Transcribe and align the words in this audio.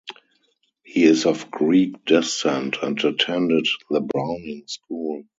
He 0.83 1.03
is 1.03 1.27
of 1.27 1.51
Greek 1.51 2.05
descent 2.05 2.77
and 2.81 2.99
attended 3.03 3.67
The 3.91 4.01
Browning 4.01 4.63
School. 4.65 5.25